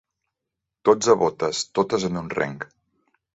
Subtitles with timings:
[0.89, 2.59] Dotze botes, totes en un reng.